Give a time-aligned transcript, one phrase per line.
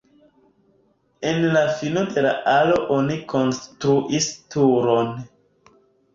[1.31, 1.45] En
[1.81, 5.15] fino de la alo oni konstruis turon.